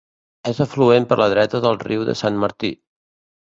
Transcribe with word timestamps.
És 0.51 0.61
afluent 0.65 1.05
per 1.11 1.19
la 1.21 1.27
dreta 1.35 1.63
del 1.67 1.79
Riu 1.85 2.09
de 2.11 2.19
Sant 2.25 2.43
Martí. 2.47 2.75